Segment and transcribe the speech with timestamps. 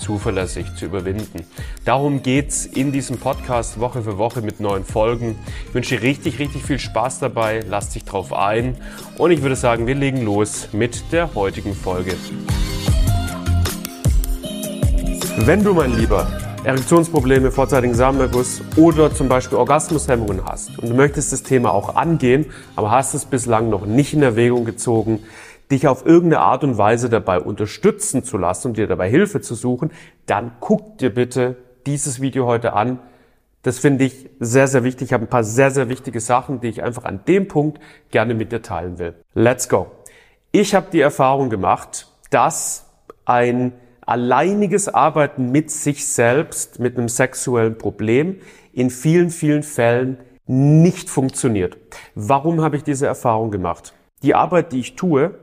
[0.00, 1.44] zuverlässig zu überwinden.
[1.84, 5.38] Darum geht's in diesem Podcast Woche für Woche mit neuen Folgen.
[5.68, 7.60] Ich wünsche dir richtig, richtig viel Spaß dabei.
[7.68, 8.76] Lass dich drauf ein.
[9.18, 12.14] Und ich würde sagen, wir legen los mit der heutigen Folge.
[15.36, 16.26] Wenn du, mein Lieber,
[16.64, 22.46] Erektionsprobleme, vorzeitigen Samenerguss oder zum Beispiel Orgasmushemmungen hast und du möchtest das Thema auch angehen,
[22.76, 25.20] aber hast es bislang noch nicht in Erwägung gezogen,
[25.70, 29.54] dich auf irgendeine Art und Weise dabei unterstützen zu lassen und dir dabei Hilfe zu
[29.54, 29.92] suchen,
[30.26, 31.56] dann guck dir bitte
[31.86, 32.98] dieses Video heute an.
[33.62, 35.08] Das finde ich sehr, sehr wichtig.
[35.08, 37.78] Ich habe ein paar sehr, sehr wichtige Sachen, die ich einfach an dem Punkt
[38.10, 39.14] gerne mit dir teilen will.
[39.34, 39.90] Let's go.
[40.50, 42.86] Ich habe die Erfahrung gemacht, dass
[43.24, 43.72] ein
[44.04, 48.40] alleiniges Arbeiten mit sich selbst, mit einem sexuellen Problem
[48.72, 51.76] in vielen, vielen Fällen nicht funktioniert.
[52.14, 53.94] Warum habe ich diese Erfahrung gemacht?
[54.22, 55.38] Die Arbeit, die ich tue,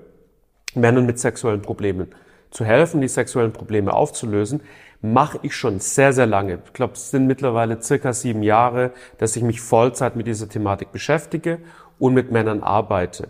[0.78, 2.08] Männern mit sexuellen Problemen
[2.50, 4.61] zu helfen, die sexuellen Probleme aufzulösen,
[5.02, 6.59] mache ich schon sehr, sehr lange.
[6.66, 10.92] Ich glaube, es sind mittlerweile circa sieben Jahre, dass ich mich Vollzeit mit dieser Thematik
[10.92, 11.59] beschäftige
[12.00, 13.30] und mit Männern arbeite.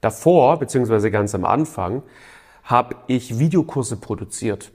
[0.00, 2.02] Davor, beziehungsweise ganz am Anfang,
[2.62, 4.70] habe ich Videokurse produziert.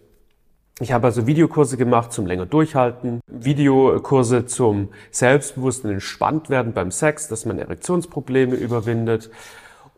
[0.81, 7.45] Ich habe also Videokurse gemacht zum länger durchhalten, Videokurse zum selbstbewussten Entspanntwerden beim Sex, dass
[7.45, 9.29] man Erektionsprobleme überwindet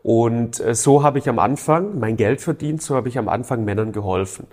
[0.02, 3.64] und äh, so habe ich am Anfang mein Geld verdient, so habe ich am Anfang
[3.64, 4.46] Männern geholfen.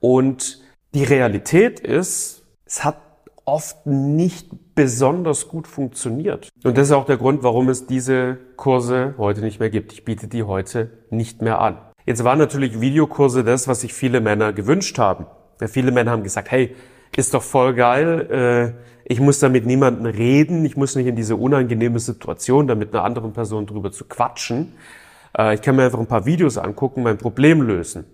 [0.00, 0.60] Und
[0.94, 2.98] die Realität ist, es hat
[3.44, 6.48] oft nicht besonders gut funktioniert.
[6.64, 9.92] Und das ist auch der Grund, warum es diese Kurse heute nicht mehr gibt.
[9.92, 11.78] Ich biete die heute nicht mehr an.
[12.06, 15.26] Jetzt waren natürlich Videokurse das, was sich viele Männer gewünscht haben.
[15.66, 16.74] Viele Männer haben gesagt, hey,
[17.16, 21.16] ist doch voll geil, äh, ich muss da mit niemandem reden, ich muss nicht in
[21.16, 24.72] diese unangenehme Situation, da mit einer anderen Person drüber zu quatschen.
[25.36, 28.06] Äh, ich kann mir einfach ein paar Videos angucken, mein Problem lösen.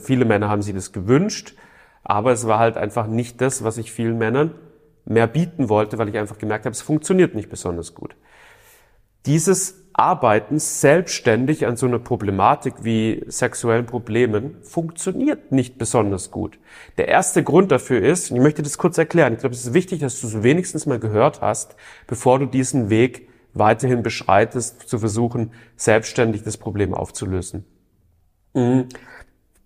[0.00, 1.54] Viele Männer haben sich das gewünscht,
[2.04, 4.52] aber es war halt einfach nicht das, was ich vielen Männern
[5.04, 8.14] mehr bieten wollte, weil ich einfach gemerkt habe, es funktioniert nicht besonders gut.
[9.26, 16.60] Dieses Arbeiten selbstständig an so einer Problematik wie sexuellen Problemen funktioniert nicht besonders gut.
[16.98, 19.74] Der erste Grund dafür ist, und ich möchte das kurz erklären, ich glaube, es ist
[19.74, 21.74] wichtig, dass du es wenigstens mal gehört hast,
[22.06, 27.64] bevor du diesen Weg weiterhin beschreitest, zu versuchen, selbstständig das Problem aufzulösen.
[28.54, 28.86] Mhm.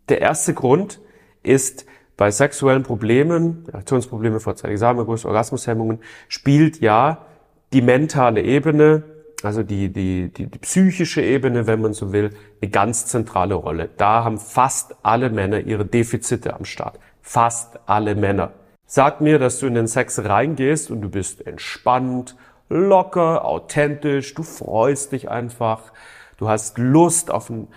[0.09, 1.00] Der erste Grund
[1.43, 1.84] ist,
[2.16, 7.26] bei sexuellen Problemen, Reaktionsprobleme, vorzeitiger Samenerguss, Orgasmushemmungen, spielt ja
[7.72, 9.03] die mentale Ebene
[9.44, 12.30] also die, die, die, die psychische Ebene, wenn man so will,
[12.60, 13.88] eine ganz zentrale Rolle.
[13.97, 16.98] Da haben fast alle Männer ihre Defizite am Start.
[17.20, 18.52] Fast alle Männer.
[18.86, 22.36] Sag mir, dass du in den Sex reingehst und du bist entspannt,
[22.69, 25.92] locker, authentisch, du freust dich einfach,
[26.36, 27.69] du hast Lust auf, ein,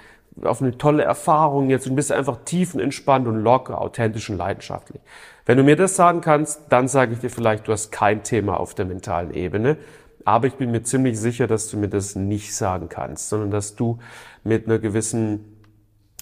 [0.43, 5.01] auf eine tolle Erfahrung jetzt und bist einfach tiefenentspannt und locker, authentisch und leidenschaftlich.
[5.45, 8.59] Wenn du mir das sagen kannst, dann sage ich dir vielleicht, du hast kein Thema
[8.59, 9.77] auf der mentalen Ebene,
[10.25, 13.75] aber ich bin mir ziemlich sicher, dass du mir das nicht sagen kannst, sondern dass
[13.75, 13.99] du
[14.43, 15.61] mit einer gewissen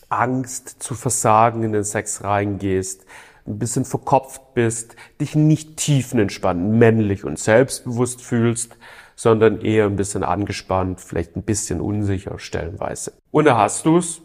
[0.10, 3.06] Angst zu versagen in den Sex reingehst,
[3.48, 8.78] ein bisschen verkopft bist, dich nicht tiefenentspannt, männlich und selbstbewusst fühlst,
[9.16, 13.14] sondern eher ein bisschen angespannt, vielleicht ein bisschen unsicher stellenweise.
[13.32, 14.22] Und da hast du's,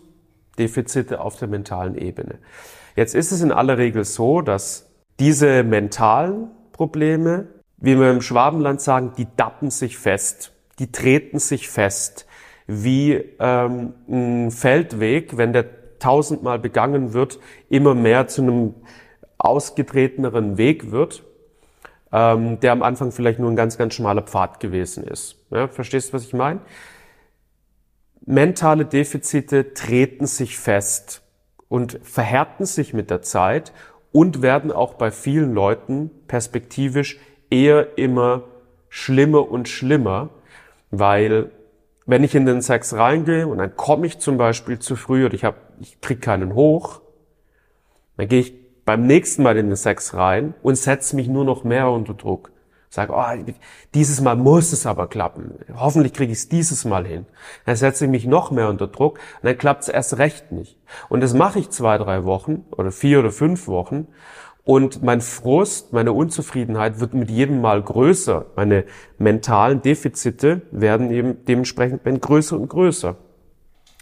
[0.58, 2.38] Defizite auf der mentalen Ebene.
[2.96, 4.90] Jetzt ist es in aller Regel so, dass
[5.20, 7.46] diese mentalen Probleme
[7.80, 12.26] wie wir im Schwabenland sagen, die dappen sich fest, die treten sich fest,
[12.66, 18.74] wie ähm, ein Feldweg, wenn der tausendmal begangen wird, immer mehr zu einem
[19.38, 21.24] ausgetreteneren Weg wird,
[22.12, 25.36] ähm, der am Anfang vielleicht nur ein ganz, ganz schmaler Pfad gewesen ist.
[25.50, 26.60] Ja, verstehst du, was ich meine?
[28.24, 31.22] Mentale Defizite treten sich fest
[31.68, 33.72] und verhärten sich mit der Zeit
[34.12, 37.18] und werden auch bei vielen Leuten perspektivisch
[37.50, 38.42] eher immer
[38.88, 40.30] schlimmer und schlimmer,
[40.90, 41.50] weil
[42.06, 45.34] wenn ich in den Sex reingehe und dann komme ich zum Beispiel zu früh oder
[45.34, 47.02] ich, hab, ich krieg keinen hoch,
[48.16, 48.54] dann gehe ich
[48.84, 52.50] beim nächsten Mal in den Sex rein und setze mich nur noch mehr unter Druck.
[52.90, 53.52] Sage, oh,
[53.92, 55.58] dieses Mal muss es aber klappen.
[55.74, 57.26] Hoffentlich kriege ich es dieses Mal hin.
[57.66, 60.78] Dann setze ich mich noch mehr unter Druck und dann klappt es erst recht nicht.
[61.10, 64.06] Und das mache ich zwei, drei Wochen oder vier oder fünf Wochen
[64.68, 68.44] Und mein Frust, meine Unzufriedenheit wird mit jedem Mal größer.
[68.54, 68.84] Meine
[69.16, 73.16] mentalen Defizite werden eben dementsprechend größer und größer.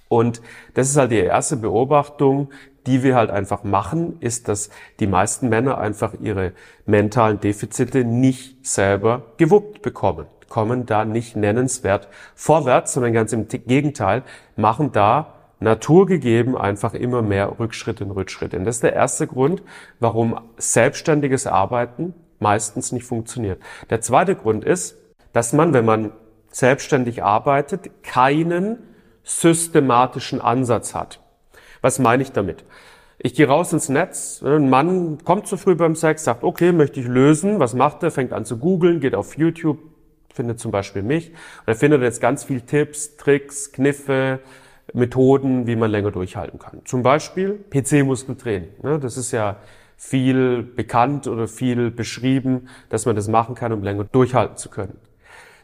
[0.09, 0.43] Und
[0.75, 2.51] das ist halt die erste Beobachtung,
[2.89, 6.51] die wir halt einfach machen, ist, dass die meisten Männer einfach ihre
[6.85, 14.25] mentalen Defizite nicht selber gewuppt bekommen, kommen da nicht nennenswert vorwärts, sondern ganz im Gegenteil,
[14.57, 15.36] machen da
[15.67, 18.55] naturgegeben einfach immer mehr Rückschritt in Rückschritt.
[18.55, 19.63] Und das ist der erste Grund,
[19.99, 23.61] warum selbstständiges Arbeiten meistens nicht funktioniert.
[23.91, 24.97] Der zweite Grund ist,
[25.33, 26.13] dass man, wenn man
[26.53, 28.79] selbstständig arbeitet, keinen
[29.25, 31.21] systematischen Ansatz hat.
[31.81, 32.65] Was meine ich damit?
[33.19, 37.01] Ich gehe raus ins Netz, ein Mann kommt zu früh beim Sex, sagt, okay, möchte
[37.01, 37.59] ich lösen.
[37.59, 38.13] Was macht er?
[38.13, 39.79] Fängt an zu googeln, geht auf YouTube,
[40.33, 41.31] findet zum Beispiel mich.
[41.31, 44.39] Und er findet jetzt ganz viel Tipps, Tricks, Kniffe,
[44.93, 46.83] Methoden, wie man länger durchhalten kann.
[46.85, 49.01] Zum Beispiel PC-Muskeltraining.
[49.01, 49.57] Das ist ja
[49.97, 54.99] viel bekannt oder viel beschrieben, dass man das machen kann, um länger durchhalten zu können.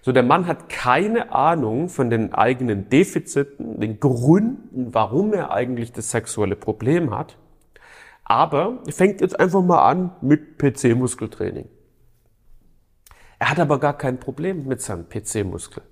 [0.01, 5.93] So, der Mann hat keine Ahnung von den eigenen Defiziten, den Gründen, warum er eigentlich
[5.93, 7.39] das sexuelle Problem hat.
[8.25, 11.69] Aber er fängt jetzt einfach mal an mit PC-Muskeltraining.
[13.39, 15.83] Er hat aber gar kein Problem mit seinem PC-Muskel.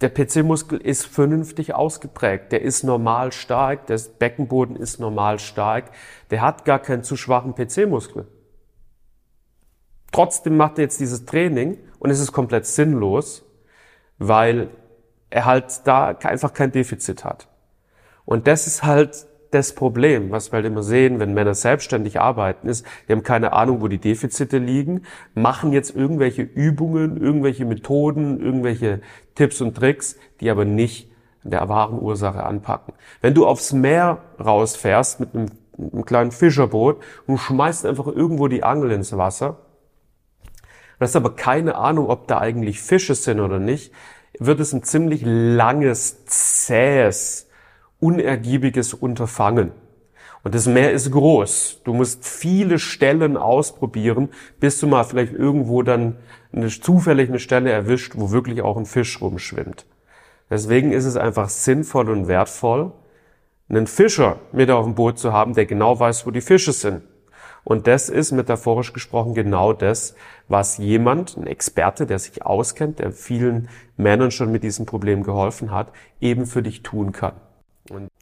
[0.00, 2.52] Der PC-Muskel ist vernünftig ausgeprägt.
[2.52, 3.86] Der ist normal stark.
[3.86, 5.90] Der Beckenboden ist normal stark.
[6.30, 8.26] Der hat gar keinen zu schwachen PC-Muskel.
[10.12, 13.44] Trotzdem macht er jetzt dieses Training und es ist komplett sinnlos,
[14.18, 14.70] weil
[15.28, 17.46] er halt da einfach kein Defizit hat.
[18.24, 22.68] Und das ist halt das Problem, was wir halt immer sehen, wenn Männer selbstständig arbeiten,
[22.68, 25.02] ist, die haben keine Ahnung, wo die Defizite liegen,
[25.34, 29.00] machen jetzt irgendwelche Übungen, irgendwelche Methoden, irgendwelche
[29.34, 31.10] Tipps und Tricks, die aber nicht
[31.42, 32.94] der wahren Ursache anpacken.
[33.20, 35.46] Wenn du aufs Meer rausfährst mit einem,
[35.78, 39.58] einem kleinen Fischerboot und schmeißt einfach irgendwo die Angel ins Wasser,
[41.00, 43.90] Du hast aber keine Ahnung, ob da eigentlich Fische sind oder nicht,
[44.38, 47.48] wird es ein ziemlich langes, zähes,
[48.00, 49.72] unergiebiges Unterfangen.
[50.42, 51.82] Und das Meer ist groß.
[51.84, 56.16] Du musst viele Stellen ausprobieren, bis du mal vielleicht irgendwo dann
[56.52, 59.86] eine, zufällig eine Stelle erwischt, wo wirklich auch ein Fisch rumschwimmt.
[60.48, 62.92] Deswegen ist es einfach sinnvoll und wertvoll,
[63.68, 67.02] einen Fischer mit auf dem Boot zu haben, der genau weiß, wo die Fische sind.
[67.62, 70.14] Und das ist metaphorisch gesprochen genau das,
[70.48, 75.70] was jemand, ein Experte, der sich auskennt, der vielen Männern schon mit diesem Problem geholfen
[75.70, 77.34] hat, eben für dich tun kann.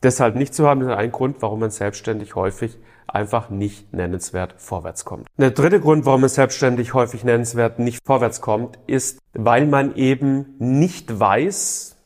[0.03, 5.05] Deshalb nicht zu haben, ist ein Grund, warum man selbstständig häufig einfach nicht nennenswert vorwärts
[5.05, 5.27] kommt.
[5.39, 10.55] Der dritte Grund, warum man selbstständig häufig nennenswert nicht vorwärts kommt, ist, weil man eben
[10.59, 11.97] nicht weiß,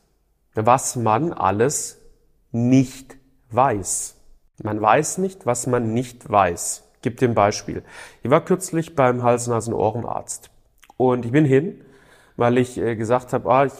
[0.55, 1.99] was man alles
[2.51, 3.17] nicht
[3.51, 4.15] weiß.
[4.63, 7.83] Man weiß nicht, was man nicht weiß gebe dir ein Beispiel.
[8.23, 10.49] Ich war kürzlich beim Hals-Nasen-Ohrenarzt
[10.97, 11.81] und ich bin hin,
[12.35, 13.73] weil ich äh, gesagt habe, ah, ich,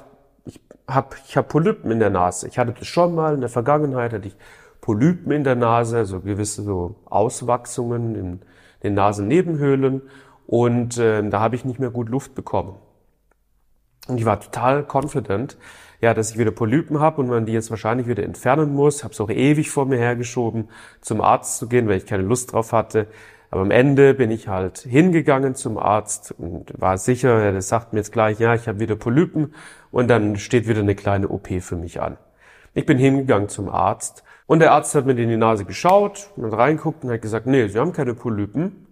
[0.87, 2.47] ich habe ich hab Polypen in der Nase.
[2.47, 4.35] Ich hatte das schon mal in der Vergangenheit, hatte ich
[4.81, 8.41] Polypen in der Nase, so gewisse so Auswachsungen in
[8.83, 10.01] den Nasennebenhöhlen
[10.45, 12.75] und äh, da habe ich nicht mehr gut Luft bekommen.
[14.07, 15.57] Und ich war total confident,
[16.01, 19.05] ja, dass ich wieder Polypen habe und man die jetzt wahrscheinlich wieder entfernen muss.
[19.05, 20.67] Habe es auch ewig vor mir hergeschoben,
[20.99, 23.07] zum Arzt zu gehen, weil ich keine Lust drauf hatte.
[23.53, 27.99] Aber am Ende bin ich halt hingegangen zum Arzt und war sicher, er sagt mir
[27.99, 29.53] jetzt gleich, ja, ich habe wieder Polypen
[29.91, 32.17] und dann steht wieder eine kleine OP für mich an.
[32.73, 36.51] Ich bin hingegangen zum Arzt und der Arzt hat mir in die Nase geschaut und
[36.51, 38.87] reinguckt und hat gesagt, nee, Sie haben keine Polypen.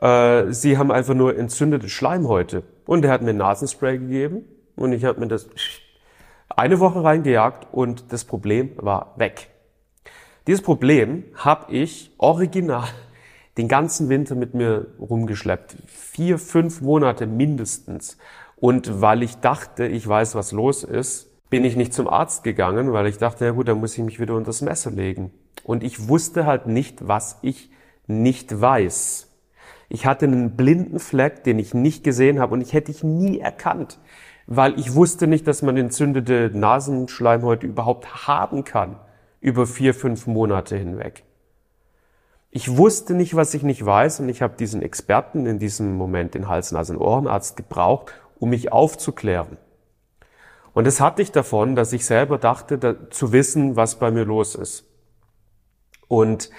[0.00, 2.62] Äh, Sie haben einfach nur entzündete Schleimhäute.
[2.86, 4.44] Und er hat mir Nasenspray gegeben
[4.76, 5.48] und ich habe mir das
[6.48, 9.48] eine Woche reingejagt und das Problem war weg.
[10.46, 12.86] Dieses Problem habe ich original
[13.60, 15.76] den ganzen Winter mit mir rumgeschleppt.
[15.86, 18.18] Vier, fünf Monate mindestens.
[18.56, 22.92] Und weil ich dachte, ich weiß, was los ist, bin ich nicht zum Arzt gegangen,
[22.92, 25.32] weil ich dachte, ja gut, dann muss ich mich wieder unter das Messer legen.
[25.64, 27.70] Und ich wusste halt nicht, was ich
[28.06, 29.28] nicht weiß.
[29.88, 33.38] Ich hatte einen blinden Fleck, den ich nicht gesehen habe und ich hätte ich nie
[33.40, 33.98] erkannt
[34.52, 38.96] weil ich wusste nicht, dass man entzündete Nasenschleimhäute überhaupt haben kann
[39.40, 41.22] über vier, fünf Monate hinweg.
[42.52, 46.34] Ich wusste nicht, was ich nicht weiß und ich habe diesen Experten in diesem Moment,
[46.34, 49.56] den Hals-, Nasen-, Ohrenarzt, gebraucht, um mich aufzuklären.
[50.72, 54.24] Und das hatte ich davon, dass ich selber dachte, da, zu wissen, was bei mir
[54.24, 54.84] los ist.
[56.08, 56.50] Und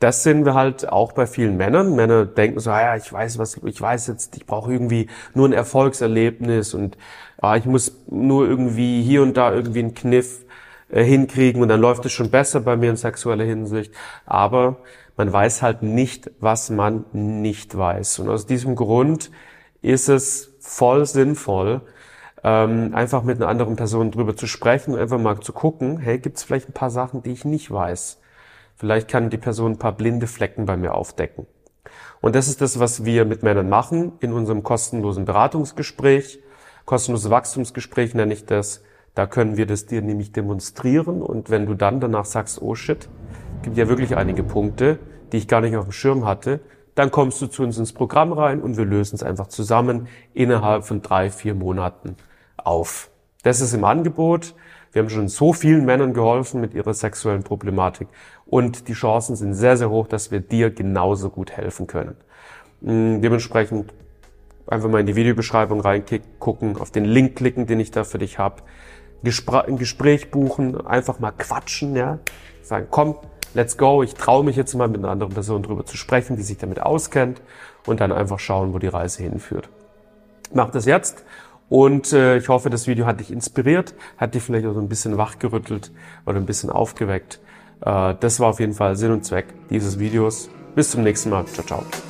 [0.00, 1.96] das sehen wir halt auch bei vielen Männern.
[1.96, 5.48] Männer denken so, ah ja, ich weiß was, ich weiß jetzt, ich brauche irgendwie nur
[5.48, 6.96] ein Erfolgserlebnis und
[7.38, 10.44] ah, ich muss nur irgendwie hier und da irgendwie einen Kniff
[10.90, 13.92] äh, hinkriegen und dann läuft es schon besser bei mir in sexueller Hinsicht.
[14.24, 14.76] Aber
[15.18, 18.20] Man weiß halt nicht, was man nicht weiß.
[18.20, 19.32] Und aus diesem Grund
[19.82, 21.82] ist es voll sinnvoll,
[22.44, 26.20] ähm, einfach mit einer anderen Person drüber zu sprechen und einfach mal zu gucken, hey,
[26.20, 28.20] gibt es vielleicht ein paar Sachen, die ich nicht weiß?
[28.76, 31.48] Vielleicht kann die Person ein paar blinde Flecken bei mir aufdecken.
[32.20, 36.38] Und das ist das, was wir mit Männern machen in unserem kostenlosen Beratungsgespräch.
[36.84, 38.84] Kostenloses Wachstumsgespräch nenne ich das.
[39.16, 41.22] Da können wir das dir nämlich demonstrieren.
[41.22, 43.08] Und wenn du dann danach sagst, oh shit,
[43.62, 44.98] gibt ja wirklich einige Punkte,
[45.32, 46.60] die ich gar nicht auf dem Schirm hatte,
[46.94, 50.84] dann kommst du zu uns ins Programm rein und wir lösen es einfach zusammen innerhalb
[50.84, 52.16] von drei, vier Monaten
[52.56, 53.10] auf.
[53.42, 54.54] Das ist im Angebot.
[54.92, 58.08] Wir haben schon so vielen Männern geholfen mit ihrer sexuellen Problematik
[58.46, 62.16] und die Chancen sind sehr, sehr hoch, dass wir dir genauso gut helfen können.
[62.80, 63.92] Mm, dementsprechend
[64.66, 68.38] einfach mal in die Videobeschreibung reingucken, auf den Link klicken, den ich da für dich
[68.38, 68.62] habe,
[69.22, 72.18] ein Gespräch buchen, einfach mal quatschen, ja,
[72.62, 73.16] sagen, komm,
[73.58, 76.42] let's go, ich traue mich jetzt mal mit einer anderen Person drüber zu sprechen, die
[76.42, 77.42] sich damit auskennt
[77.86, 79.68] und dann einfach schauen, wo die Reise hinführt.
[80.54, 81.24] Mach das jetzt
[81.68, 84.88] und äh, ich hoffe, das Video hat dich inspiriert, hat dich vielleicht auch so ein
[84.88, 85.90] bisschen wachgerüttelt
[86.24, 87.40] oder ein bisschen aufgeweckt.
[87.84, 90.48] Äh, das war auf jeden Fall Sinn und Zweck dieses Videos.
[90.76, 91.44] Bis zum nächsten Mal.
[91.46, 92.07] Ciao, ciao.